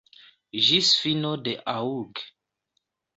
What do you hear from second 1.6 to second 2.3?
aŭg.